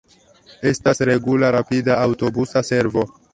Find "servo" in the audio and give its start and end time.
2.73-3.07